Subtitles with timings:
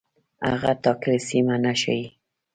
[0.49, 2.05] هغه ټاکلې سیمه نه ښيي.